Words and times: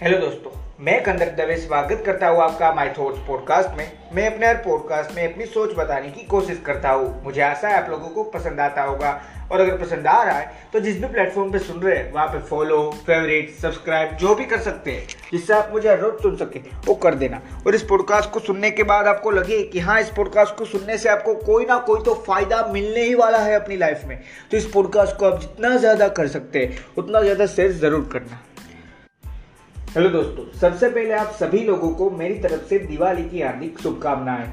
Hello 0.00 0.18
दोस्तों, 0.18 0.50
मैं 0.80 1.02
कंदर 1.04 1.30
दवे 1.38 1.56
स्वागत 1.56 2.02
करता 2.06 2.28
हूँ 2.28 2.40
आपका 2.42 2.72
माई 2.74 2.88
थॉट्स 2.98 3.18
पॉडकास्ट 3.26 3.76
में। 3.78 3.90
मैं 4.14 4.26
अपने 4.26 4.46
हर 4.46 4.54
पॉडकास्ट 4.56 5.14
में 5.16 5.22
अपनी 5.24 5.46
सोच 5.46 5.74
बताने 5.78 6.10
की 6.10 6.24
कोशिश 6.26 6.60
करता 6.66 6.90
हूँ। 6.90 7.22
मुझे 7.24 7.40
आशा 7.40 7.68
है 7.68 7.82
आप 7.82 7.90
लोगों 7.90 8.08
को 8.08 8.24
पसंद 8.30 8.60
आता 8.60 8.82
होगा। 8.82 9.10
और 9.52 9.60
अगर 9.60 9.76
पसंद 9.76 10.06
आ 10.06 10.22
रहा 10.22 10.38
है 10.38 10.70
तो 10.72 10.80
जिस 10.80 11.00
भी 11.00 11.08
प्लेटफॉर्म 11.08 11.52
पे 11.52 11.58
सुन 11.58 11.82
रहे 11.82 11.96
हैं, 11.96 12.12
वहाँ 12.12 12.26
पे 12.26 12.38
फॉलो 12.40 12.80
फेवरेट 13.06 13.50
सब्सक्राइब 13.52 14.16
जो 14.16 14.34
भी 14.34 14.44
कर 14.44 14.60
सकते 14.60 14.90
हैं, 14.90 15.06
जिससे 15.32 15.52
आप 15.54 15.70
मुझे 15.72 15.88
हर 15.88 15.98
रोज 15.98 16.22
सुन 16.22 16.36
सके, 16.36 16.60
वो 16.86 16.94
कर 16.96 17.14
देना। 17.14 17.42
और 17.66 17.74
इस 17.74 17.82
पॉडकास्ट 17.84 18.30
को 18.30 18.40
सुनने 18.40 18.70
के 18.70 18.82
बाद 18.84 19.06
आपको 19.06 19.30
लगे 19.30 19.62
कि 19.64 19.80
हाँ 19.80 20.00
इस 20.00 20.10
पॉडकास्ट 20.16 20.56
को 20.58 20.64
सुनने 20.66 20.98
से 20.98 21.08
आपको 21.08 21.34
कोई 21.36 21.66
ना 21.66 21.78
कोई 21.86 22.04
तो 22.04 22.14
फ़ायदा 22.26 22.66
मिलने 22.72 23.02
ही 23.02 23.14
वाला 23.14 23.38
है 23.38 23.54
अपनी 23.54 23.76
लाइफ 23.76 24.04
में। 24.06 24.20
तो 24.50 24.56
इस 24.56 24.70
पॉडकास्ट 24.74 25.16
को 25.16 25.26
आप 25.26 25.40
जितना 25.40 25.76
ज़्यादा 25.76 26.08
कर 26.10 26.28
सकते 26.28 26.58
हैं, 26.58 26.84
उतना 26.98 27.22
ज़्यादा 27.22 27.46
शेयर 27.48 27.72
ज़रूर 27.74 28.08
करना। 28.12 28.46
हेलो 29.96 30.08
दोस्तों, 30.08 30.58
सबसे 30.58 30.88
पहले 30.88 31.14
आप 31.14 31.26
सभी 31.26 31.58
लोगों 31.58 31.90
को 31.90 32.10
मेरी 32.10 32.34
तरफ़ 32.34 32.66
से 32.66 32.78
दिवाली 32.78 33.24
की 33.24 33.40
हार्दिक 33.42 33.78
शुभकामनाएँ। 33.78 34.50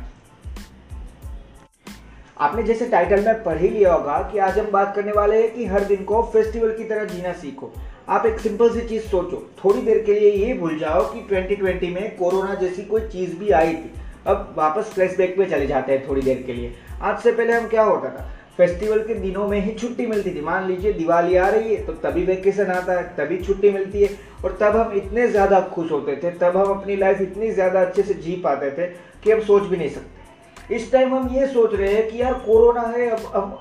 आपने 2.38 2.64
जैसे 2.64 2.86
टाइटल 2.86 3.26
में 3.26 3.44
पढ़ 3.44 3.58
ही 3.58 3.70
लिया 3.70 3.94
होगा 3.94 4.30
कि 4.32 4.38
आज 4.38 4.60
हम 4.60 4.72
बात 4.72 4.96
करने 4.96 5.12
वाले 5.12 5.42
हैं 5.42 5.54
कि 5.54 5.66
हर 5.66 5.84
दिन 5.84 6.04
को 6.04 6.24
फेस्टिवल 6.24 6.72
की 6.72 6.84
तरह 6.84 7.04
जीना 7.04 7.34
सीखो। 7.34 7.74
आप 8.10 8.26
एक 8.26 8.40
सिंपल 8.40 8.70
सी 8.70 8.82
चीज़ 8.82 9.04
सोचो, 9.04 9.52
थोड़ी 9.66 9.82
देर 9.82 10.04
के 10.04 10.20
लिए 10.20 10.32
ये 10.32 10.54
भूल 10.54 10.80
जाओ 10.80 11.14
कि 11.14 11.20
2020 11.20 11.90
में 11.90 12.18
कोरोना 12.18 12.56
जैसी 12.56 12.82
कोई 12.82 13.02
चीज़ 13.02 13.36
भी 13.36 13.50
आई 13.50 13.74
थी। 13.74 13.94
अब 14.28 14.54
वापस 14.58 14.84
फ्लैशबैक 14.84 15.38
में 15.40 15.50
चले 15.50 15.68
जाते 15.68 15.92
हैं 15.92 16.10
थोड़ी 16.10 16.22
देर 16.22 16.44
के 16.48 16.54
लिए। 16.54 16.74
आज 17.02 17.20
से 17.20 17.32
पहले 17.32 17.54
हम 17.54 17.68
क्या 17.68 17.84
होता 17.84 18.10
था? 18.10 18.37
फेस्टिवल 18.58 19.00
के 19.00 19.14
दिनों 19.16 19.48
में 19.48 19.60
ही 19.62 19.72
छुट्टी 19.72 20.06
मिलती 20.08 20.32
थी। 20.36 20.42
मान 20.42 20.68
लीजिए, 20.68 20.94
दिवाली 20.94 21.36
आ 21.36 21.48
रही 21.50 21.74
है 21.76 21.86
तो 21.86 21.94
तभी 21.96 22.24
वेकेशन 22.26 22.72
आता 22.72 22.94
है, 22.94 23.04
तभी 23.18 23.38
छुट्टी 23.40 23.70
मिलती 23.72 24.02
है, 24.02 24.10
और 24.44 24.58
तब 24.62 24.76
हम 24.78 24.94
इतने 24.94 25.28
ज़्यादा 25.28 25.60
खुश 25.74 25.92
होते 25.92 26.16
थे, 26.16 26.32
तब 26.34 26.58
हम 26.58 26.72
अपनी 26.72 26.96
लाइफ 26.96 27.22
इतनी 27.22 27.52
ज़्यादा 27.52 27.82
अच्छे 27.82 28.04
से 28.04 28.14
जी 28.16 28.36
पाते 28.44 28.72
थे 28.72 28.88
कि 29.24 29.32
हम 29.32 29.42
सोच 29.42 29.64
भी 29.64 29.78
नहीं 29.78 29.90
सकते। 29.90 30.76
इस 30.76 30.92
टाइम 30.92 31.14
हम 31.16 31.30
ये 31.36 31.48
सोच 31.48 31.74
रहे 31.74 31.94
हैं 31.94 32.10
कि 32.10 32.22
यार 32.22 32.34
कोरोना 32.46 32.82
है, 32.88 33.10
अब 33.10 33.32
हम 33.36 33.58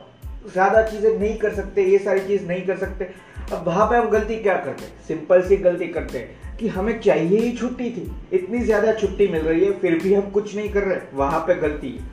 ज़्यादा 0.52 0.82
चीज़ें 0.82 1.10
नहीं 1.10 1.36
कर 1.38 1.54
सकते, 1.54 1.82
ये 1.82 1.98
सारी 1.98 2.20
चीज़ 2.20 2.46
नहीं 2.48 2.66
कर 2.66 2.76
सकते। 2.76 3.08
अब 3.52 3.66
वहाँ 3.66 3.86
पे 3.86 3.96
हम 3.96 4.08
गलती 4.10 4.36
क्या 4.38 4.56
करते? 4.56 4.84
सिंपल 5.08 5.42
सी 5.42 5.56
गलती 5.58 5.86
करते 5.88 6.18
हैं 6.18 6.56
कि 6.56 6.68
हमें 6.68 6.98
चाहिए 7.00 7.38
ही 7.38 7.52
छुट्टी 7.52 7.90
थी, 7.90 8.10
इतनी 8.32 8.58
ज़्यादा 8.60 8.92
छुट्टी 8.94 9.28
मिल 9.28 9.42
रही 9.42 9.64
है, 9.64 9.72
फिर 9.72 9.98
भी 10.02 10.14
हम 10.14 10.30
कुछ 10.30 10.54
नहीं 10.56 10.68
कर 10.70 10.82
रहे। 10.82 10.98
वहाँ 11.14 11.40
पे 11.40 11.54
गलती 11.58 11.90
है, 11.90 12.04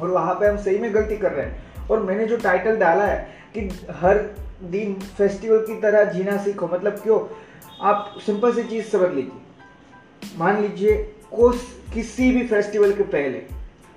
और 0.00 0.10
वहाँ 0.10 0.34
पे 0.34 0.46
हम 0.46 0.56
सही 0.58 0.78
में 0.78 0.94
गलती 0.94 1.16
कर 1.16 1.32
रहे 1.32 1.46
हैं। 1.46 1.62
और 1.90 2.02
मैंने 2.02 2.26
जो 2.26 2.36
टाइटल 2.36 2.76
डाला 2.76 3.04
है 3.04 3.18
कि 3.56 3.68
हर 3.92 4.18
दिन 4.70 4.94
फेस्टिवल 5.18 5.64
की 5.66 5.80
तरह 5.80 6.04
जीना 6.12 6.36
सीखो 6.44 6.66
मतलब 6.66 6.98
क्यों? 6.98 7.20
आप 7.82 8.14
सिंपल 8.26 8.52
सी 8.54 8.62
चीज़ 8.62 8.86
समझ 8.86 9.10
लीजिए। 9.14 10.36
मान 10.38 10.60
लीजिए, 10.62 10.96
कोस 11.30 11.66
किसी 11.94 12.30
भी 12.32 12.46
फेस्टिवल 12.46 12.92
के 12.92 13.02
पहले 13.04 13.42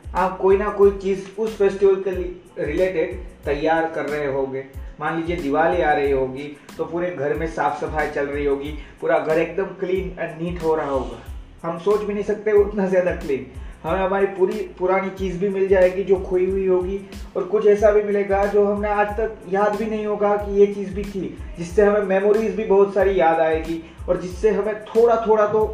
आप 0.06 0.38
कोई 0.38 0.58
ना 0.58 0.70
कोई 0.72 0.92
चीज़ 0.98 1.28
उस 1.40 1.58
फेस्टिवल 1.58 2.04
के 2.04 2.12
रिलेटेड 2.64 3.16
तैयार 3.46 3.92
कर 3.96 4.06
रहे 4.06 4.26
होंगे। 4.26 4.64
मान 5.00 5.18
लीजिए, 5.18 5.36
दिवाली 5.36 5.82
आ 5.82 5.92
रही 5.94 6.12
होगी 6.12 6.56
तो 6.78 6.86
पूरे 6.86 7.10
घर 7.12 7.34
में 7.34 7.48
साफ़ 7.48 7.80
सफ़ाई 7.82 8.10
चल 8.12 8.26
रही 8.26 8.46
होगी, 8.46 8.72
पूरा 9.02 9.20
घर 9.20 9.38
एकदम 9.38 9.66
क्लीन 9.80 10.16
एंड 10.20 10.42
नीट 10.42 10.62
हो 10.64 10.76
रहा 10.76 10.90
होगा। 10.90 11.24
हम 11.64 11.78
सोच 11.80 12.02
भी 12.02 12.14
नहीं 12.14 12.24
सकते 12.24 12.52
उतना 12.60 12.88
ज़्यादा 12.88 13.16
क्लीन 13.16 13.46
हमें 13.84 14.00
हमारी 14.00 14.26
पूरी 14.28 14.60
पुरानी 14.80 15.10
चीज़ 15.10 15.38
भी 15.40 15.50
मिल 15.50 15.68
जाएगी 15.68 16.04
जो 16.04 16.16
खोई 16.20 16.46
हुई 16.46 16.66
होगी। 16.68 17.00
और 17.36 17.44
कुछ 17.46 17.66
ऐसा 17.68 17.92
भी 17.92 18.04
मिलेगा 18.04 18.46
जो 18.46 18.66
हमने 18.66 18.90
आज 18.90 19.08
तक 19.18 19.36
याद 19.50 19.76
भी 19.76 19.86
नहीं 19.86 20.06
होगा 20.06 20.36
कि 20.38 20.60
ये 20.60 20.68
चीज़ 20.68 20.94
भी 20.94 21.04
थी, 21.04 21.38
जिससे 21.58 21.86
हमें 21.86 22.06
मेमोरीज 22.06 22.56
भी 22.56 22.64
बहुत 22.66 22.94
सारी 22.94 23.20
याद 23.20 23.40
आएगी 23.40 23.82
और 24.10 24.22
जिससे 24.22 24.52
हमें 24.52 24.84
थोड़ा 24.86 25.16
थोड़ा 25.28 25.48
तो 25.48 25.68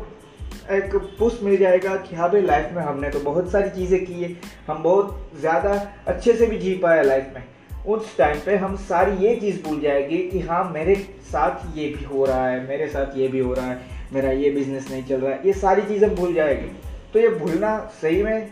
एक 0.71 0.95
पुश 1.19 1.39
मिल 1.43 1.57
जाएगा 1.57 1.95
कि 1.95 2.15
हाँ 2.15 2.29
भाई 2.31 2.41
लाइफ 2.41 2.69
में 2.73 2.81
हमने 2.83 3.09
तो 3.09 3.19
बहुत 3.21 3.51
सारी 3.51 3.69
चीज़ें 3.69 4.05
की 4.05 4.13
है। 4.13 4.29
हम 4.67 4.83
बहुत 4.83 5.31
ज़्यादा 5.39 5.71
अच्छे 6.07 6.33
से 6.33 6.45
भी 6.47 6.57
जी 6.57 6.73
पाए 6.75 7.03
लाइफ 7.03 7.33
में। 7.35 7.43
उस 7.87 8.17
टाइम 8.17 8.39
पे 8.45 8.55
हम 8.55 8.75
सारी 8.81 9.25
ये 9.25 9.35
चीज़ 9.35 9.61
भूल 9.63 9.79
जाएगी 9.81 10.17
कि 10.29 10.39
हाँ 10.39 10.63
मेरे 10.73 10.95
साथ 11.23 11.77
ये 11.77 11.87
भी 11.87 12.03
हो 12.05 12.25
रहा 12.25 12.47
है, 12.47 12.67
मेरे 12.67 12.87
साथ 12.87 13.17
ये 13.17 13.27
भी 13.27 13.39
हो 13.39 13.53
रहा 13.53 13.65
है, 13.65 13.79
मेरा 14.13 14.31
ये 14.31 14.49
बिज़नेस 14.49 14.89
नहीं 14.91 15.03
चल 15.03 15.21
रहा 15.21 15.31
है। 15.31 15.41
ये 15.45 15.53
सारी 15.53 15.81
चीज़ें 15.83 16.13
भूल 16.15 16.33
जाएगी। 16.33 16.71
तो 17.13 17.19
ये 17.19 17.29
भूलना 17.29 17.77
सही 18.01 18.21
में 18.23 18.49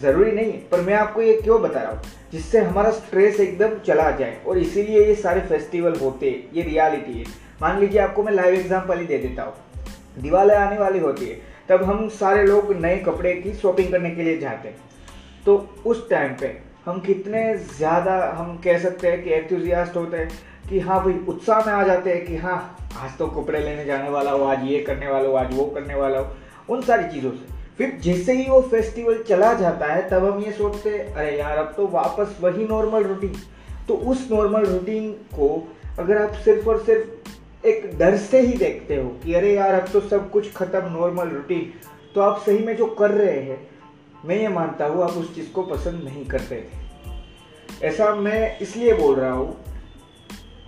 ज़रूरी 0.00 0.32
नहीं 0.32 0.52
है 0.52 0.58
पर 0.70 0.80
मैं 0.80 0.94
आपको 0.94 1.22
ये 1.22 1.34
क्यों 1.34 1.60
बता 1.62 1.80
रहा 1.80 1.90
हूँ? 1.90 2.00
जिससे 2.32 2.58
हमारा 2.60 2.90
स्ट्रेस 2.90 3.40
एकदम 3.40 3.78
चला 3.86 4.10
जाए, 4.10 4.40
और 4.46 4.58
इसीलिए 4.58 5.04
ये 5.06 5.14
सारे 5.16 5.40
फेस्टिवल 5.40 5.94
होते 5.96 6.30
हैं 6.30 6.54
ये 6.54 6.62
रियलिटी 6.62 7.18
है। 7.18 7.24
मान 7.62 7.78
लीजिए 7.80 8.00
आपको 8.00 8.22
मैं 8.22 8.32
लाइव 8.32 8.54
एग्ज़ाम्पल 8.54 8.98
ही 8.98 9.06
दे 9.06 9.18
देता 9.18 9.42
हूँ। 9.42 9.54
दिवाली 10.18 10.54
आने 10.54 10.78
वाली 10.78 10.98
होती 10.98 11.26
है, 11.26 11.38
तब 11.68 11.82
हम 11.82 12.08
सारे 12.10 12.42
लोग 12.42 12.72
नए 12.76 12.96
कपड़े 12.98 13.34
की 13.34 13.52
शॉपिंग 13.54 13.90
करने 13.92 14.10
के 14.10 14.22
लिए 14.22 14.38
जाते 14.38 14.68
हैं। 14.68 14.76
तो 15.46 15.56
उस 15.86 16.08
टाइम 16.10 16.34
पे 16.34 16.56
हम 16.86 17.00
कितने 17.00 17.42
ज़्यादा, 17.56 18.16
हम 18.36 18.56
कह 18.64 18.78
सकते 18.78 19.08
हैं 19.08 19.22
कि 19.24 19.30
एंथुजियास्ट 19.30 19.96
होते 19.96 20.16
हैं 20.16 20.28
कि 20.70 20.80
हाँ 20.80 21.02
भाई, 21.04 21.14
उत्साह 21.28 21.66
में 21.66 21.72
आ 21.72 21.82
जाते 21.84 22.12
हैं 22.12 22.24
कि 22.26 22.36
हाँ 22.36 22.76
आज 22.98 23.16
तो 23.18 23.26
कपड़े 23.28 23.60
लेने 23.60 23.84
जाने 23.84 24.08
वाला 24.10 24.30
हो, 24.30 24.44
आज 24.44 24.64
ये 24.64 24.80
करने 24.80 25.08
वाला 25.08 25.28
हो, 25.28 25.34
आज 25.34 25.54
वो 25.54 25.64
करने 25.66 25.94
वाला 25.94 26.18
हो। 26.18 26.74
उन 26.74 26.82
सारी 26.82 27.12
चीज़ों 27.12 27.30
से। 27.30 27.56
फिर 27.78 27.98
जैसे 28.02 28.32
ही 28.32 28.48
वो 28.50 28.60
फेस्टिवल 28.60 29.22
चला 29.22 29.52
जाता 29.54 29.86
है, 29.86 30.08
तब 30.10 30.24
हम 30.24 30.40
ये 30.40 30.52
सोचते 30.52 30.90
हैं, 30.90 31.12
अरे 31.14 31.38
यार, 31.38 31.58
अब 31.58 31.72
तो 31.76 31.86
वापस 31.86 32.36
वही 32.40 32.64
नॉर्मल 32.64 33.04
रूटीन 33.04 33.36
तो 33.88 33.94
उस 33.94 34.28
नॉर्मल 34.32 34.64
रूटीन 34.66 35.10
को 35.34 35.48
अगर 35.98 36.22
आप 36.22 36.32
सिर्फ़ 36.34 36.68
और 36.68 36.82
सिर्फ़ 36.84 37.66
एक 37.66 37.90
डर 37.98 38.16
से 38.16 38.40
ही 38.40 38.56
देखते 38.56 38.96
हो 38.96 39.08
कि 39.24 39.34
अरे 39.34 39.54
यार, 39.54 39.74
अब 39.74 39.88
तो 39.88 40.00
सब 40.00 40.30
कुछ 40.30 40.52
खत्म 40.52 40.92
नॉर्मल 40.92 41.28
रूटीन 41.28 41.72
तो 42.14 42.20
आप 42.20 42.42
सही 42.46 42.58
में 42.58 42.76
जो 42.76 42.86
कर 42.94 43.10
रहे 43.10 43.40
हैं, 43.40 43.60
मैं 44.24 44.36
ये 44.36 44.48
मानता 44.48 44.86
हूँ, 44.86 45.02
आप 45.04 45.10
उस 45.10 45.34
चीज़ 45.34 45.50
को 45.52 45.62
पसंद 45.62 46.02
नहीं 46.04 46.24
करते 46.26 46.56
थे 46.56 47.86
ऐसा 47.86 48.14
मैं 48.14 48.58
इसलिए 48.58 48.92
बोल 48.92 49.14
रहा 49.14 49.32
हूँ 49.32 49.52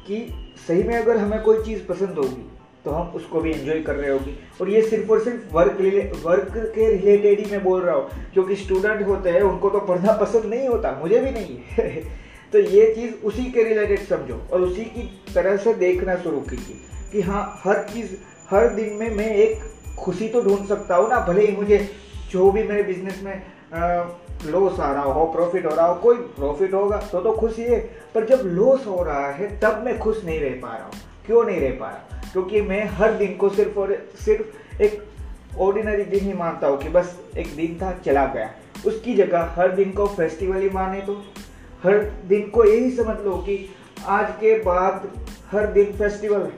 कि 0.06 0.26
सही 0.68 0.82
में 0.82 0.96
अगर 0.96 1.16
हमें 1.16 1.40
कोई 1.42 1.62
चीज़ 1.62 1.84
पसंद 1.86 2.18
होगी 2.18 2.48
तो 2.84 2.90
हम 2.90 3.08
उसको 3.14 3.40
भी 3.40 3.50
एंजॉय 3.52 3.80
कर 3.82 3.94
रहे 3.94 4.10
होगी। 4.10 4.36
और 4.60 4.68
ये 4.70 4.82
सिर्फ़ 4.82 5.10
और 5.12 5.22
सिर्फ़ 5.24 5.54
वर्क 5.54 5.78
वर्क 6.24 6.52
के 6.74 6.88
रिलेटेड 6.88 7.40
ही 7.40 7.50
मैं 7.52 7.62
बोल 7.64 7.80
रहा 7.82 7.94
हूँ, 7.94 8.08
क्योंकि 8.32 8.56
स्टूडेंट 8.56 9.06
होते 9.06 9.30
हैं, 9.30 9.42
उनको 9.42 9.70
तो 9.70 9.78
पढ़ना 9.80 10.12
पसंद 10.16 10.44
नहीं 10.44 10.68
होता, 10.68 10.92
मुझे 11.00 11.20
भी 11.20 11.30
नहीं 11.30 12.02
तो 12.52 12.58
ये 12.60 12.92
चीज़ 12.94 13.14
उसी 13.24 13.44
के 13.52 13.64
रिलेटेड 13.64 14.06
समझो, 14.06 14.40
और 14.52 14.60
उसी 14.60 14.84
की 14.86 15.02
तरह 15.34 15.56
से 15.56 15.74
देखना 15.76 16.16
शुरू 16.16 16.40
कीजिए, 16.40 16.76
कि 17.12 17.20
हाँ 17.20 17.42
हर 17.64 17.82
चीज़, 17.84 18.14
हर 18.50 18.68
दिन 18.70 18.92
में 18.94 19.10
मैं 19.16 19.34
एक 19.36 19.58
खुशी 19.98 20.28
तो 20.28 20.42
ढूंढ 20.42 20.66
सकता 20.68 20.96
हूँ 20.96 21.08
ना, 21.10 21.20
भले 21.20 21.46
ही 21.46 21.56
मुझे 21.56 21.78
जो 22.30 22.50
भी 22.52 22.62
मेरे 22.62 22.82
बिज़नेस 22.82 23.22
में 23.22 23.42
लॉस 24.44 24.78
आ 24.80 24.92
रहा 24.92 25.02
हो 25.04 25.24
प्रॉफिट 25.26 25.66
हो 25.66 25.74
रहा 25.74 25.86
हो, 25.86 25.94
कोई 25.94 26.16
प्रॉफिट 26.16 26.74
होगा 26.74 26.96
तो 27.12 27.20
तो 27.20 27.32
खुशी 27.32 27.62
है, 27.62 27.78
पर 28.14 28.26
जब 28.26 28.42
लॉस 28.46 28.86
हो 28.86 29.02
रहा 29.04 29.28
है, 29.28 29.48
तब 29.60 29.82
मैं 29.84 29.98
खुश 29.98 30.24
नहीं 30.24 30.40
रह 30.40 30.60
पा 30.62 30.76
रहा 30.76 30.84
हूँ। 30.84 31.08
क्यों 31.26 31.44
नहीं 31.44 31.60
रह 31.60 31.76
पा 31.80 31.86
रहा? 31.86 32.19
क्योंकि 32.32 32.60
मैं 32.60 32.84
हर 32.88 33.12
दिन 33.12 33.34
को 33.36 33.48
सिर्फ़ 33.48 33.78
और 33.78 34.08
सिर्फ़ 34.24 34.82
एक 34.82 35.02
ऑर्डिनरी 35.58 36.04
दिन 36.04 36.20
ही 36.20 36.32
मानता 36.32 36.66
हूँ 36.66 36.78
कि 36.78 36.88
बस 36.88 37.20
एक 37.38 37.54
दिन 37.56 37.78
था, 37.82 37.92
चला 38.06 38.26
गया। 38.26 38.50
उसकी 38.86 39.14
जगह 39.14 39.54
हर 39.56 39.72
दिन 39.72 39.92
को 39.92 40.06
फेस्टिवल 40.06 40.60
ही 40.60 40.70
माने 40.70 41.00
तो। 41.00 41.14
हर 41.82 41.98
दिन 42.26 42.48
को 42.48 42.64
यही 42.64 42.90
समझ 42.90 43.16
लो 43.20 43.36
कि 43.36 43.74
आज 44.06 44.30
के 44.30 44.58
बाद 44.62 45.10
हर 45.50 45.66
दिन 45.66 45.92
फेस्टिवल 45.92 46.42
है। 46.42 46.52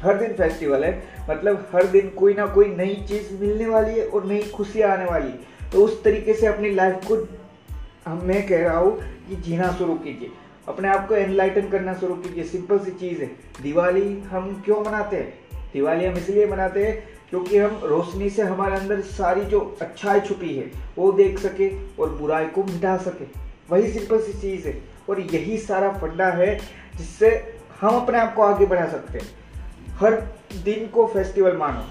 हर 0.00 0.16
दिन 0.18 0.32
फेस्टिवल 0.32 0.84
है 0.84 1.02
मतलब 1.30 1.68
हर 1.72 1.86
दिन 1.86 2.08
कोई 2.10 2.34
ना 2.34 2.46
कोई 2.46 2.68
नई 2.68 2.94
चीज़ 3.08 3.32
मिलने 3.40 3.66
वाली 3.66 3.98
है 3.98 4.06
और 4.06 4.24
नई 4.24 4.42
खुशियाँ 4.42 4.90
आने 4.90 5.04
वाली 5.04 5.28
है। 5.28 5.70
तो 5.72 5.84
उस 5.84 6.02
तरीके 6.04 6.34
से 6.34 6.46
अपनी 6.46 6.70
लाइफ 6.70 7.00
को, 7.10 7.16
मैं 8.24 8.46
कह 8.48 8.62
रहा 8.62 8.78
हूँ 8.78 8.98
कि 9.28 9.36
जीना 9.36 9.72
शुरू 9.72 9.94
कीजिए। 9.94 10.30
अपने 10.68 10.88
आप 10.88 11.08
को 11.08 11.14
एनलाइटन 11.14 11.68
करना 11.68 11.94
शुरू 11.94 12.14
कीजिए। 12.14 12.44
सिंपल 12.44 12.78
सी 12.78 12.90
चीज़ 12.90 13.20
है। 13.20 13.30
दिवाली 13.62 14.20
हम 14.20 14.62
क्यों 14.64 14.84
मनाते 14.84 15.16
हैं? 15.16 15.38
दिवाली 15.72 16.04
हम 16.04 16.16
इसलिए 16.16 16.46
मनाते 16.46 16.86
हैं 16.86 17.08
क्योंकि 17.30 17.58
हम 17.58 17.80
रोशनी 17.84 18.30
से 18.30 18.42
हमारे 18.42 18.76
अंदर 18.76 19.00
सारी 19.00 19.40
जो 19.40 19.76
अच्छाई 19.80 20.20
छुपी 20.20 20.56
है, 20.56 20.70
वो 20.98 21.12
देख 21.12 21.38
सके 21.38 21.86
और 21.86 22.10
बुराई 22.10 22.44
को 22.44 22.64
मिटा 22.64 22.96
सके। 22.96 23.24
वही 23.70 23.92
सिंपल 23.92 24.22
सी 24.22 24.32
चीज़ 24.32 24.68
है। 24.68 24.92
और 25.10 25.20
यही 25.20 25.58
सारा 25.58 25.90
फंडा 25.90 26.26
है 26.26 26.60
जिससे 26.96 27.58
हम 27.80 27.96
अपने 27.96 28.18
आप 28.18 28.34
को 28.34 28.42
आगे 28.42 28.66
बढ़ा 28.66 28.86
सकते 28.86 29.18
हैं। 29.18 29.44
हर 29.88 30.14
दिन 30.64 30.88
को 30.88 31.06
फेस्टिवल 31.06 31.56
मानो। 31.56 31.84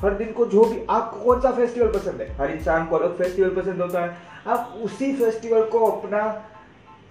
हर 0.00 0.14
दिन 0.14 0.32
को 0.32 0.46
जो 0.46 0.64
भी, 0.64 0.86
आपको 0.90 1.20
कौन 1.20 1.40
सा 1.40 1.50
फेस्टिवल 1.50 1.86
पसंद 1.86 2.20
है? 2.20 2.34
हर 2.34 2.50
इंसान 2.50 2.86
को 2.86 2.96
अलग 2.96 3.18
फेस्टिवल 3.18 3.50
पसंद 3.50 3.80
होता 3.82 4.00
है। 4.00 4.16
आप 4.46 4.78
उसी 4.82 5.16
फेस्टिवल 5.16 5.64
को 5.64 5.78
अपना 5.78 6.48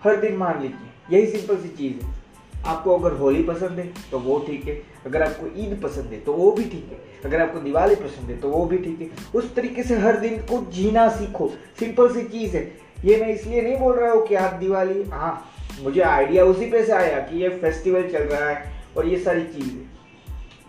हर 0.03 0.15
दिन 0.15 0.35
मान 0.35 0.61
लीजिए। 0.61 0.92
यही 1.13 1.25
सिंपल 1.27 1.57
सी 1.57 1.69
चीज़ 1.69 2.03
है। 2.03 2.21
आपको 2.65 2.97
अगर 2.97 3.15
होली 3.17 3.41
पसंद 3.43 3.79
है 3.79 3.85
तो 4.11 4.19
वो 4.19 4.37
ठीक 4.39 4.65
है। 4.65 4.81
अगर 5.05 5.23
आपको 5.23 5.47
ईद 5.61 5.79
पसंद 5.83 6.11
है 6.13 6.19
तो 6.19 6.33
वो 6.33 6.51
भी 6.51 6.63
ठीक 6.63 6.89
है। 6.91 6.99
अगर 7.25 7.41
आपको 7.41 7.59
दिवाली 7.59 7.95
पसंद 7.95 8.29
है 8.29 8.37
तो 8.37 8.49
वो 8.49 8.65
भी 8.65 8.77
ठीक 8.77 9.01
है। 9.01 9.09
उस 9.35 9.53
तरीके 9.55 9.83
से 9.83 9.95
हर 9.95 10.19
दिन 10.19 10.37
को 10.41 10.59
जीना 10.71 11.07
सीखो। 11.09 11.49
सिंपल 11.79 12.13
सी 12.13 12.21
चीज़ 12.29 12.55
है। 12.57 12.63
ये 13.05 13.19
मैं 13.21 13.27
इसलिए 13.27 13.61
नहीं 13.61 13.77
बोल 13.77 13.95
रहा 13.95 14.11
हूँ 14.11 14.25
कि 14.27 14.35
आप 14.35 14.53
दिवाली 14.53 15.03
हाँ 15.03 15.33
मुझे 15.81 16.01
आइडिया 16.01 16.43
उसी 16.45 16.65
पे 16.65 16.83
से 16.85 16.91
आया 16.91 17.19
कि 17.19 17.41
ये 17.41 17.49
फेस्टिवल 17.57 18.07
चल 18.09 18.23
रहा 18.23 18.49
है 18.49 18.71
और 18.97 19.07
ये 19.07 19.19
सारी 19.19 19.43
चीज़ 19.43 19.67
है। 19.67 19.91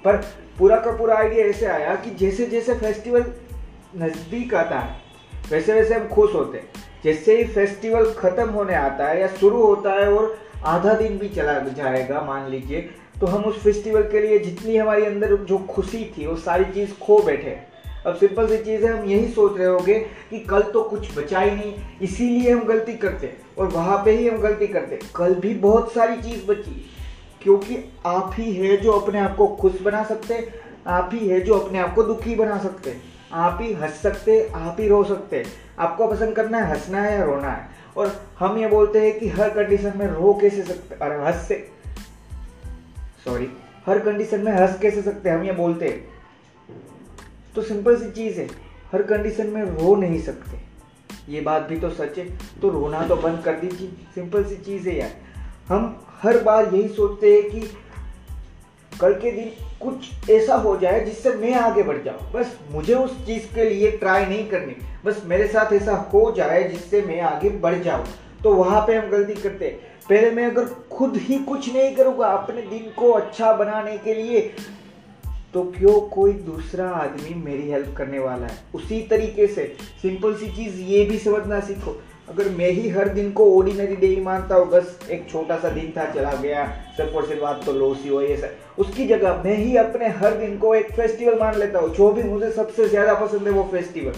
पर 0.05 0.17
पूरा 0.59 0.77
का 0.77 0.97
पूरा 0.97 1.17
आइडिया 1.17 1.47
ऐसे 1.47 1.67
आया 1.67 1.95
कि 1.95 2.11
जैसे 2.17 2.47
जैसे 2.47 2.75
फेस्टिवल 2.75 3.25
नज़दीक 3.97 4.55
आता 4.55 4.79
है 4.79 5.03
वैसे 5.51 5.73
वैसे 5.73 5.95
हम 5.95 6.09
खुश 6.09 6.35
होते 6.35 6.59
हैं। 6.59 6.84
जैसे 7.05 7.37
ही 7.37 7.45
फेस्टिवल 7.45 8.13
ख़त्म 8.19 8.49
होने 8.51 8.75
आता 8.75 9.07
है 9.07 9.21
या 9.21 9.29
शुरू 9.31 9.63
होता 9.63 9.93
है 9.93 10.09
और 10.13 10.37
आधा 10.67 10.95
दिन 10.95 11.19
भी 11.19 11.29
चला 11.29 11.59
जाएगा, 11.61 12.21
मान 12.23 12.51
लीजिए 12.51 12.81
तो 13.21 13.27
हम 13.27 13.45
उस 13.45 13.63
फेस्टिवल 13.63 14.03
के 14.03 14.21
लिए 14.21 14.39
जितनी 14.39 14.77
हमारे 14.77 15.05
अंदर 15.07 15.35
जो 15.39 15.59
खुशी 15.69 16.05
थी, 16.17 16.27
वो 16.27 16.37
सारी 16.39 16.65
चीज़ 16.65 16.99
खो 17.01 17.19
बैठे। 17.23 17.57
अब 18.07 18.15
सिंपल 18.17 18.49
सी 18.49 18.57
चीज़ 18.59 18.85
है, 18.85 18.93
हम 18.93 19.05
यही 19.05 19.29
सोच 19.29 19.59
रहे 19.59 19.67
होंगे 19.67 19.99
कि 20.31 20.39
कल 20.41 20.63
तो 20.65 20.83
कुछ 20.85 21.17
बचा 21.19 21.41
ही 21.41 21.51
नहीं, 21.51 21.75
इसीलिए 22.03 22.51
हम 22.51 22.65
गलती 22.65 22.93
करते 22.95 23.33
और 23.59 23.69
वहाँ 23.69 24.03
पे 24.05 24.11
ही 24.11 24.29
हम 24.29 24.39
गलती 24.39 24.67
करते। 24.67 24.99
कल 25.17 25.35
भी 25.37 25.55
बहुत 25.61 25.93
सारी 25.93 26.21
चीज़ 26.23 26.45
बची, 26.47 26.85
क्योंकि 27.43 27.79
आप 28.07 28.31
ही 28.35 28.53
है 28.53 28.77
जो 28.77 28.93
अपने 28.93 29.19
आप 29.21 29.37
को 29.37 29.47
खुश 29.57 29.81
बना 29.83 30.03
सकते, 30.05 30.47
आप 30.89 31.11
ही 31.13 31.29
है 31.29 31.41
जो 31.41 31.55
अपने 31.55 31.79
आप 31.79 31.95
को 31.95 32.03
दुखी 32.03 32.35
बना 32.35 32.59
सकते। 32.59 32.97
आप 33.33 33.59
ही 33.61 33.73
हंस 33.73 34.01
सकते, 34.03 34.49
आप 34.55 34.77
ही 34.81 34.89
रो 34.89 35.03
सकते। 35.05 35.45
आपको 35.79 36.09
पसंद 36.09 36.37
करना 36.37 36.59
है, 36.59 36.71
हंसना 36.71 37.01
है 37.01 37.19
या 37.19 37.25
रोना 37.25 37.51
है। 37.51 37.69
और 37.97 38.13
हम 38.39 38.59
ये 38.59 38.67
बोलते 38.67 39.01
हैं 39.01 39.19
कि 39.19 39.29
हर 39.29 39.51
कंडीशन 39.51 39.93
में 39.97 40.07
रो 40.07 40.39
कैसे 40.43 40.63
सकते, 40.63 40.95
अरे 40.95 41.25
हंस 41.25 41.49
से। 41.49 41.69
सॉरी 43.25 43.49
हर 43.87 43.99
कंडीशन 43.99 44.41
में 44.41 44.53
हंस 44.53 44.79
कैसे 44.79 45.03
सकते 45.03 45.31
हम 45.31 45.45
ये 45.45 45.53
बोलते 45.53 45.89
हैं। 45.89 46.09
तो 47.55 47.63
सिंपल 47.63 47.97
सी 47.97 48.11
चीज़ 48.11 48.41
है, 48.41 48.47
हर 48.93 49.03
कंडीशन 49.03 49.47
में 49.47 49.63
रो 49.63 49.95
नहीं 49.95 50.21
सकते। 50.23 50.59
ये 51.29 51.41
बात 51.41 51.63
भी 51.63 51.77
तो 51.77 51.91
सच 51.91 52.19
है 52.19 52.27
तो 52.61 52.69
रोना 52.69 53.07
तो 53.07 53.17
बंद 53.17 53.43
कर 53.45 53.53
दीजिए 53.53 53.89
सिंपल 54.15 54.45
सी 54.45 54.57
चीज़ 54.57 54.89
है 54.89 54.99
यार। 54.99 55.11
हम 55.69 56.07
हर 56.23 56.43
बार 56.43 56.75
यही 56.75 56.89
सोचते 56.89 57.33
हैं 57.35 57.51
कि 57.51 57.61
कल 59.01 59.15
के 59.15 59.31
दिन 59.31 59.51
कुछ 59.81 60.31
ऐसा 60.31 60.55
हो 60.57 60.77
जाए 60.77 61.05
जिससे 61.05 61.33
मैं 61.33 61.55
आगे 61.55 61.83
बढ़ 61.83 62.03
जाऊँ। 62.03 62.33
बस 62.33 62.59
मुझे 62.71 62.95
उस 62.95 63.17
चीज़ 63.27 63.55
के 63.55 63.69
लिए 63.71 63.91
ट्राई 63.91 64.27
नहीं 64.27 64.47
करनी। 64.49 64.77
बस 65.05 65.23
मेरे 65.25 65.47
साथ 65.49 65.73
ऐसा 65.73 65.95
हो 66.15 66.31
जाए 66.33 66.63
जिससे 66.65 67.03
मैं 67.03 67.21
आगे 67.21 67.51
बढ़ 67.51 67.79
जाऊँ। 67.79 68.07
तो 68.43 68.55
वहाँ 68.55 68.81
पे 68.87 68.97
हम 68.97 69.11
गलती 69.11 69.35
करते 69.35 69.65
हैं। 69.65 69.93
पहले 70.09 70.31
मैं 70.31 70.47
अगर 70.47 70.65
खुद 70.93 71.17
ही 71.17 71.39
कुछ 71.39 71.73
नहीं 71.75 71.95
करूँगा 71.97 72.27
अपने 72.29 72.63
दिन 72.63 72.91
को 72.99 73.11
अच्छा 73.11 73.53
बनाने 73.53 73.97
के 73.99 74.15
लिए 74.15 74.41
तो 75.55 75.63
क्यों 75.71 76.01
कोई 76.09 76.33
दूसरा 76.33 76.89
आदमी 76.91 77.35
मेरी 77.35 77.71
हेल्प 77.71 77.95
करने 77.97 78.19
वाला 78.19 78.47
है? 78.47 78.59
उसी 78.75 79.01
तरीके 79.03 79.47
से 79.47 79.65
सिंपल 80.03 80.35
सी 80.35 80.49
चीज़ 80.49 80.81
ये 80.83 81.05
भी 81.05 81.19
समझना 81.19 81.61
सीखो। 81.61 82.01
अगर 82.29 82.49
मैं 82.51 82.71
ही 82.71 82.89
हर 82.89 83.09
दिन 83.11 83.31
को 83.33 83.45
ऑर्डिनरी 83.57 83.97
डे 83.97 84.07
ही 84.07 84.21
मानता 84.23 84.55
हूँ, 84.55 84.69
बस 84.71 85.09
एक 85.11 85.29
छोटा 85.31 85.57
सा 85.59 85.69
दिन 85.71 85.93
था, 85.97 86.05
चला 86.13 86.33
गया 86.33 86.63
और 86.63 87.27
सिर्फ़ 87.27 87.41
बात 87.43 87.61
तो 87.67 87.73
लॉस 87.73 88.03
ही 88.03 88.09
हो 88.09 88.21
ये 88.23 88.37
सब। 88.37 88.81
उसकी 88.81 89.07
जगह 89.07 89.43
मैं 89.45 89.57
ही 89.57 89.77
अपने 89.77 90.09
हर 90.11 90.37
दिन 90.37 90.57
को 90.59 90.75
एक 90.75 90.93
फेस्टिवल 90.93 91.39
मान 91.41 91.59
लेता 91.59 91.79
हूँ, 91.79 91.95
जो 91.95 92.11
भी 92.13 92.23
मुझे 92.23 92.51
सबसे 92.53 92.89
ज़्यादा 92.89 93.15
पसंद 93.17 93.47
है 93.47 93.53
वो 93.53 93.69
फेस्टिवल 93.73 94.13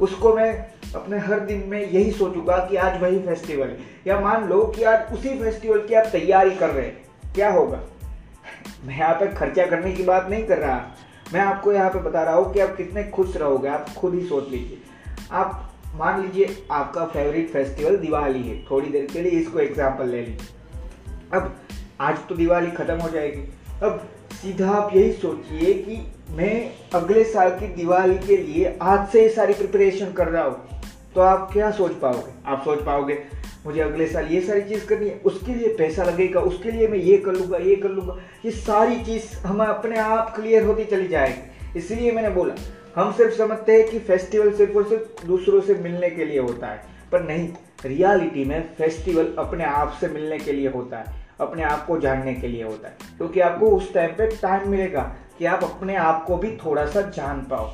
उसको 0.00 0.34
मैं 0.34 0.52
अपने 0.94 1.18
हर 1.20 1.40
दिन 1.40 1.62
में 1.68 1.80
यही 1.80 2.10
सोचूँगा 2.12 2.56
कि 2.66 2.76
आज 2.78 3.00
वही 3.02 3.18
फेस्टिवल 3.20 3.66
है। 3.66 3.78
या 4.06 4.18
मान 4.20 4.48
लो 4.48 4.62
कि 4.76 4.82
आज 4.84 5.12
उसी 5.14 5.38
फेस्टिवल 5.38 5.86
की 5.88 5.94
आप 5.94 6.06
तैयारी 6.12 6.54
कर 6.56 6.70
रहे 6.70 6.84
हैं, 6.86 6.96
क्या 7.34 7.50
होगा? 7.50 7.80
मैं 8.84 8.98
यहाँ 8.98 9.14
पे 9.14 9.26
खर्चा 9.34 9.66
करने 9.66 9.92
की 9.92 10.02
बात 10.04 10.28
नहीं 10.30 10.44
कर 10.44 10.58
रहा। 10.58 10.80
मैं 11.32 11.40
आपको 11.40 11.72
यहाँ 11.72 11.90
पे 11.90 11.98
बता 12.00 12.22
रहा 12.22 12.34
हूँ 12.34 12.52
कि 12.52 12.60
आप 12.60 12.76
कितने 12.76 13.04
खुश 13.06 13.36
रहोगे, 13.36 13.68
आप 13.68 13.94
खुद 13.98 14.14
ही 14.14 14.24
सोच 14.28 14.48
लीजिए। 14.50 14.78
आप 15.32 15.71
मान 15.94 16.20
लीजिए 16.22 16.64
आपका 16.70 17.04
फेवरेट 17.06 17.48
फेस्टिवल 17.48 17.96
दिवाली 17.96 18.42
है। 18.42 18.56
थोड़ी 18.70 18.88
देर 18.88 19.06
के 19.12 19.22
लिए 19.22 19.30
इसको 19.30 19.58
एग्ज़ाम्पल 19.58 20.08
ले 20.08 20.20
लीजिए। 20.20 20.46
अब, 21.34 21.54
आज 22.00 22.18
तो 22.28 22.34
दिवाली 22.34 22.70
खत्म 22.70 22.96
हो 22.96 23.08
जाएगी। 23.08 23.42
अब, 23.82 24.08
सीधा 24.32 24.70
आप 24.70 24.94
यही 24.96 25.12
सोचिए 25.12 25.74
कि 25.74 25.98
मैं 26.30 26.72
अगले 26.94 27.24
साल 27.24 27.50
की 27.50 27.66
दिवाली 27.66 28.18
के 28.18 28.36
लिए 28.36 28.78
आज 28.82 29.08
से 29.08 29.22
ही 29.22 29.28
सारी 29.28 29.54
प्रिपरेशन 29.54 30.12
कर 30.12 30.28
रहा 30.28 30.44
हूँ। 30.44 30.80
तो 31.14 31.20
आप 31.20 31.50
क्या 31.52 31.70
सोच 31.70 31.92
पाओगे? 31.92 32.32
आप 32.46 32.62
सोच 32.64 32.84
पाओगे, 32.84 33.18
मुझे 33.66 33.80
अगले 33.80 34.06
साल 34.06 34.26
ये 34.26 34.40
सारी 34.40 34.62
चीज़ 34.62 34.86
करनी 34.86 35.08
है, 35.08 35.20
उसके 35.24 35.54
लिए 35.54 35.68
पैसा 35.68 36.04
लगेगा, 36.04 36.40
उसके 36.40 36.70
लिए 36.70 36.88
मैं 36.88 36.98
ये 36.98 37.16
कर 37.16 37.32
लूँगा, 37.32 37.58
ये 37.58 37.76
कर 37.76 37.88
लूँगा। 37.88 38.16
ये 38.44 38.50
सारी 38.50 39.04
चीज़ 39.04 39.34
हम 39.36 39.64
अपने 39.64 39.98
आप 39.98 40.34
क्लियर 40.36 40.64
होती 40.64 40.84
चली 40.84 41.08
जाएगी। 41.08 41.78
इसलिए 41.78 42.12
मैंने 42.12 42.30
बोला 42.30 42.54
हम 42.96 43.12
सिर्फ़ 43.12 43.34
समझते 43.34 43.72
हैं 43.72 43.88
कि 43.90 43.98
फेस्टिवल 43.98 44.52
सिर्फ़ 44.52 44.76
और 44.76 44.88
सिर्फ़ 44.88 45.26
दूसरों 45.26 45.60
से 45.60 45.74
मिलने 45.74 46.08
के 46.10 46.24
लिए 46.24 46.38
होता 46.38 46.66
है, 46.66 46.82
पर 47.12 47.22
नहीं 47.22 47.48
रियलिटी 47.86 48.44
में 48.44 48.74
फेस्टिवल 48.78 49.34
अपने 49.38 49.64
आप 49.64 49.96
से 50.00 50.08
मिलने 50.08 50.38
के 50.38 50.52
लिए 50.52 50.68
होता 50.68 50.98
है, 50.98 51.14
अपने 51.40 51.62
आप 51.62 51.86
को 51.86 51.98
जानने 52.00 52.34
के 52.34 52.48
लिए 52.48 52.62
होता 52.62 52.88
है, 52.88 52.96
क्योंकि 53.16 53.40
तो 53.40 53.46
आपको 53.46 53.70
उस 53.76 53.92
टाइम 53.94 54.10
पे 54.10 54.26
टाइम 54.36 54.68
मिलेगा 54.70 55.02
कि 55.38 55.44
आप 55.44 55.64
अपने 55.64 55.96
आप 55.96 56.24
को 56.24 56.36
भी 56.36 56.56
थोड़ा 56.56 56.86
सा 56.86 57.00
जान 57.16 57.40
पाओ। 57.50 57.70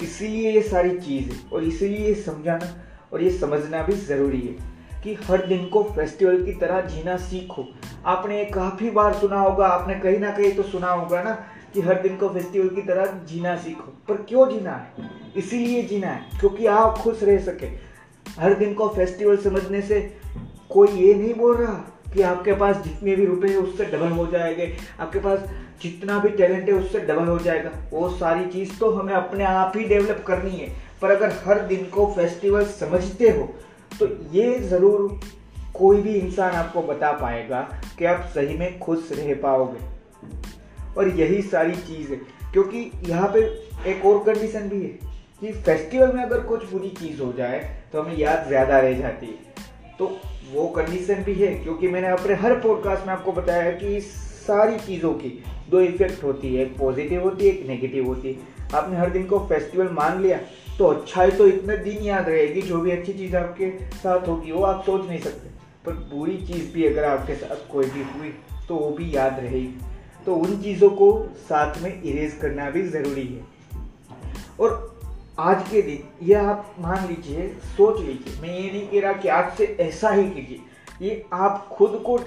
इसीलिए 0.00 0.50
ये 0.50 0.62
सारी 0.62 0.98
चीज़ 0.98 1.30
है 1.30 1.38
और 1.52 1.64
इसीलिए 1.64 2.06
ये 2.06 2.14
समझाना 2.14 2.74
और 3.12 3.22
ये 3.22 3.30
समझना 3.30 3.82
भी 3.82 3.92
ज़रूरी 3.92 4.40
है। 4.40 4.56
कि 5.04 5.14
हर 5.14 5.46
दिन 5.46 5.66
को 5.66 5.82
फेस्टिवल 5.82 6.44
की 6.44 6.52
तरह 6.52 6.80
जीना 6.80 7.16
सीखो। 7.16 7.66
आपने 8.06 8.44
काफ़ी 8.44 8.90
बार 8.90 9.14
सुना 9.14 9.40
होगा, 9.40 9.66
आपने 9.66 9.94
कहीं 9.94 10.18
ना 10.18 10.30
कहीं 10.30 10.52
तो 10.52 10.62
सुना 10.62 10.88
होगा 10.88 11.22
ना, 11.22 11.44
कि 11.74 11.80
हर 11.80 12.02
दिन 12.02 12.16
को 12.16 12.28
फेस्टिवल 12.28 12.68
की 12.68 12.82
तरह 12.82 13.06
जीना 13.06 13.56
सीखो। 13.56 13.92
पर 14.08 14.14
क्यों 14.14 14.48
जीना 14.48 14.72
है? 14.72 14.92
इसीलिए 15.36 15.82
जीना 15.82 16.06
है, 16.06 16.20
क्योंकि 16.40 16.66
आप 16.66 16.98
खुश 16.98 17.22
रह 17.22 17.38
सके। 17.38 17.66
हर 18.40 18.54
दिन 18.54 18.74
को 18.74 18.88
फेस्टिवल 18.88 19.36
समझने 19.36 19.82
से 19.82 20.16
कोई 20.70 20.88
ये 20.88 21.14
नहीं 21.14 21.34
बोल 21.34 21.56
रहा 21.56 21.72
कि 22.14 22.22
आपके 22.22 22.52
पास 22.52 22.76
जितने 22.76 23.16
भी 23.16 23.26
रुपए 23.26 23.48
हैं, 23.48 23.56
उससे 23.56 23.84
डबल 23.84 24.08
हो 24.08 24.26
जाएँगे। 24.26 24.76
आपके 25.00 25.18
पास 25.18 25.38
जितना 25.82 26.18
भी 26.18 26.28
टैलेंट 26.28 26.68
है, 26.68 26.74
उससे 26.74 27.00
डबल 27.00 27.24
हो 27.24 27.38
जाएगा। 27.38 27.70
वो 27.92 28.08
सारी 28.08 28.44
चीज़ 28.44 28.78
तो 28.78 28.90
हमें 28.90 29.14
अपने 29.14 29.44
आप 29.44 29.72
ही 29.76 29.84
डेवलप 29.84 30.24
करनी 30.26 30.50
है। 30.50 30.76
पर 31.02 31.10
अगर 31.10 31.32
हर 31.46 31.60
दिन 31.60 31.84
को 31.84 32.06
फेस्टिवल 32.06 32.64
समझते 32.64 33.28
हो 33.28 33.54
तो 33.92 34.06
ये 34.32 34.58
ज़रूर 34.60 35.20
कोई 35.74 36.00
भी 36.02 36.14
इंसान 36.14 36.52
आपको 36.52 36.82
बता 36.82 37.12
पाएगा 37.12 37.60
कि 37.98 38.04
आप 38.04 38.28
सही 38.34 38.56
में 38.56 38.78
खुश 38.78 39.08
रह 39.12 39.34
पाओगे। 39.42 39.88
और 40.96 41.08
यही 41.10 41.42
सारी 41.42 41.74
चीज़ 41.76 42.10
है, 42.10 42.16
क्योंकि 42.52 42.90
यहाँ 43.06 43.28
पे 43.34 43.40
एक 43.90 44.04
और 44.06 44.22
कंडीशन 44.24 44.68
भी 44.68 44.82
है 44.82 44.98
कि 45.42 45.52
फेस्टिवल 45.62 46.12
में 46.14 46.22
अगर 46.22 46.40
कुछ 46.42 46.70
बुरी 46.72 46.88
चीज़ 46.98 47.20
हो 47.22 47.32
जाए 47.32 47.58
तो 47.92 48.02
हमें 48.02 48.16
याद 48.16 48.46
ज़्यादा 48.48 48.78
रह 48.80 48.98
जाती 48.98 49.26
है। 49.26 49.96
तो 49.98 50.06
वो 50.52 50.66
कंडीशन 50.68 51.22
भी 51.24 51.34
है, 51.34 51.54
क्योंकि 51.54 51.88
मैंने 51.88 52.08
अपने 52.08 52.34
हर 52.36 52.58
पॉडकास्ट 52.60 53.06
में 53.06 53.12
आपको 53.14 53.32
बताया 53.32 53.62
है 53.62 53.72
कि 53.72 53.96
इस 53.96 54.12
सारी 54.40 54.78
चीज़ों 54.78 55.12
की 55.14 55.28
दो 55.70 55.80
इफ़ेक्ट 55.80 56.22
होती 56.24 56.54
है, 56.54 56.62
एक 56.62 56.76
पॉजिटिव 56.78 57.22
होती 57.22 57.46
है, 57.46 57.52
एक 57.52 57.66
नेगेटिव 57.66 58.06
होती 58.06 58.28
है। 58.28 58.68
आपने 58.74 58.96
हर 58.96 59.10
दिन 59.10 59.26
को 59.26 59.38
फेस्टिवल 59.48 59.88
मान 59.92 60.20
लिया 60.22 60.38
तो 60.80 60.86
अच्छाई 60.86 61.30
तो 61.30 61.46
इतने 61.46 61.76
दिन 61.76 62.02
याद 62.02 62.28
रहेगी, 62.28 62.62
जो 62.62 62.80
भी 62.80 62.90
अच्छी 62.90 63.12
चीज़ 63.12 63.36
आपके 63.36 63.70
साथ 63.94 64.28
होगी, 64.28 64.52
वो 64.52 64.62
आप 64.64 64.84
सोच 64.84 65.08
नहीं 65.08 65.18
सकते। 65.18 65.48
पर 65.86 65.92
बुरी 65.92 66.36
चीज़ 66.36 66.72
भी 66.74 66.84
अगर 66.86 67.04
आपके 67.04 67.34
साथ 67.34 67.72
कोई 67.72 67.86
भी 67.86 68.02
हुई 68.02 68.28
तो 68.68 68.76
वो 68.76 68.90
भी 68.90 69.16
याद 69.16 69.38
रहेगी। 69.40 69.74
तो 70.26 70.34
उन 70.34 70.62
चीज़ों 70.62 70.90
को 70.90 71.28
साथ 71.38 71.82
में 71.82 72.02
इरेज 72.02 72.38
करना 72.42 72.70
भी 72.70 72.82
ज़रूरी 72.82 73.26
है। 73.26 73.44
और 74.60 75.00
आज 75.38 75.68
के 75.68 75.82
दिन, 75.82 76.08
ये 76.22 76.34
आप 76.34 76.74
मान 76.78 77.06
लीजिए, 77.08 77.48
सोच 77.48 78.00
लीजिए, 78.00 78.40
मैं 78.42 78.58
ये 78.58 78.70
नहीं 78.70 78.88
कह 78.88 79.00
रहा 79.00 79.12
कि 79.12 79.28
आज 79.28 79.56
से 79.56 79.76
ऐसा 79.80 80.10
ही 80.10 80.30
कीजिए। 80.30 80.60
ये 81.06 81.24
आप 81.32 81.68
खुद 81.68 82.02
को 82.06 82.18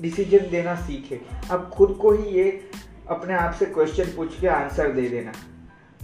डिसीज़न 0.00 0.50
देना 0.50 0.74
सीखे। 0.74 1.20
आप 1.50 1.70
खुद 1.70 1.98
को 2.02 2.12
ही 2.12 2.30
ये 2.30 2.70
अपने 3.10 3.34
आप 3.34 3.54
से 3.54 3.66
क्वेश्चन 3.66 4.04
पूछ 4.04 4.40
के 4.40 4.46
आंसर 4.46 4.92
दे 4.92 5.08
देना। 5.08 5.32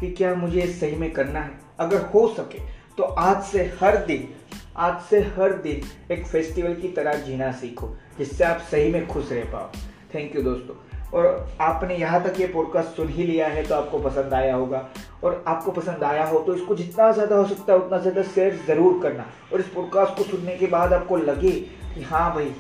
कि 0.01 0.11
क्या 0.11 0.35
मुझे 0.37 0.67
सही 0.69 0.97
में 0.97 1.11
करना 1.13 1.41
है? 1.41 1.59
अगर 1.81 2.05
हो 2.05 2.27
सके 2.37 2.59
तो 2.99 3.03
आज 3.03 3.43
से 3.45 3.65
हर 3.81 3.97
दिन, 4.07 4.29
आज 4.77 5.01
से 5.03 5.21
हर 5.37 5.53
दिन 5.59 6.15
एक 6.15 6.27
फेस्टिवल 6.27 6.75
की 6.75 6.89
तरह 6.89 7.15
जीना 7.23 7.51
सीखो, 7.53 7.89
जिससे 8.19 8.45
आप 8.45 8.61
सही 8.71 8.91
में 8.93 9.07
खुश 9.07 9.33
रह 9.33 9.45
पाओ। 9.53 9.71
थैंक 10.15 10.37
यू 10.37 10.43
दोस्तों। 10.43 10.75
और 11.11 11.57
आपने 11.61 11.97
यहाँ 11.97 12.23
तक 12.25 12.41
ये 12.41 12.47
पॉडकास्ट 12.47 12.97
सुन 12.97 13.09
ही 13.09 13.25
लिया 13.25 13.47
है 13.49 13.65
तो 13.67 13.75
आपको 13.75 13.99
पसंद 13.99 14.35
आया 14.35 14.55
होगा। 14.55 14.89
और 15.25 15.43
आपको 15.49 15.73
पसंद 15.73 16.05
आया 16.05 16.25
हो 16.27 16.39
तो 16.39 16.55
इसको 16.55 16.75
जितना 16.75 17.11
ज़्यादा 17.13 17.37
हो 17.37 17.47
सकता 17.47 17.73
है, 17.73 17.79
उतना 17.79 17.99
ज़्यादा 17.99 18.23
शेयर 18.25 18.61
ज़रूर 18.67 19.01
करना। 19.03 19.27
और 19.53 19.61
इस 19.61 19.69
पॉडकास्ट 19.69 20.17
को 20.17 20.25
सुनने 20.25 20.57
के 20.57 20.67
बाद 20.69 20.93
आपको 20.93 21.17
लगे 21.17 21.51
कि 21.95 22.03
हाँ 22.03 22.35
भाई, 22.35 22.53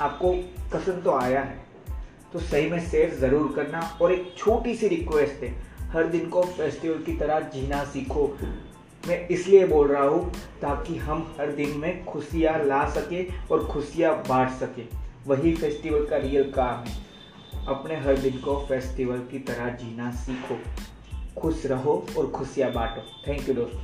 आपको 0.00 0.32
पसंद 0.72 1.02
तो 1.04 1.12
आया 1.12 1.40
है। 1.40 1.60
तो 2.32 2.38
सही 2.40 2.70
में 2.70 2.78
शेयर 2.80 3.14
ज़रूर 3.16 3.52
करना। 3.56 3.80
और 4.02 4.12
एक 4.12 4.32
छोटी 4.36 4.74
सी 4.74 4.88
रिक्वेस्ट 4.88 5.42
है 5.44 5.54
हर 5.92 6.06
दिन 6.06 6.28
को 6.28 6.42
फेस्टिवल 6.42 7.02
की 7.02 7.16
तरह 7.16 7.40
जीना 7.40 7.84
सीखो। 7.84 8.38
मैं 9.08 9.28
इसलिए 9.28 9.66
बोल 9.66 9.88
रहा 9.88 10.02
हूँ 10.02 10.32
ताकि 10.34 10.96
हम 10.96 11.34
हर 11.40 11.52
दिन 11.52 11.78
में 11.78 12.04
खुशियाँ 12.04 12.64
ला 12.64 12.90
सके 12.90 13.24
और 13.54 13.66
खुशियाँ 13.66 14.22
बांट 14.28 14.50
सके। 14.50 14.82
वही 15.26 15.54
फेस्टिवल 15.54 16.06
का 16.06 16.16
रियल 16.16 16.42
काम 16.42 16.84
है। 16.84 17.12
अपने 17.66 17.96
हर 17.96 18.16
दिन 18.16 18.38
को 18.38 18.66
फेस्टिवल 18.68 19.18
की 19.18 19.38
तरह 19.38 19.68
जीना 19.68 20.10
सीखो। 20.10 20.58
खुश 21.40 21.66
रहो 21.66 22.06
और 22.18 22.30
खुशियाँ 22.30 22.72
बांटो। 22.72 23.02
थैंक 23.28 23.48
यू 23.48 23.54
दोस्तों। 23.54 23.80